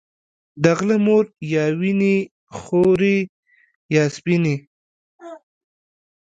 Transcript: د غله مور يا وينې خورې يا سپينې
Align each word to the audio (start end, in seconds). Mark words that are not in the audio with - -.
د 0.63 0.65
غله 0.77 0.97
مور 1.05 1.23
يا 1.53 1.65
وينې 1.79 2.15
خورې 2.57 3.17
يا 3.95 4.03
سپينې 4.15 4.55